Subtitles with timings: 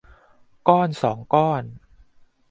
[0.67, 1.63] ก้อนสองก้อน